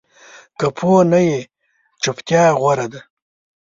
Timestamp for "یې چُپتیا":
1.29-2.43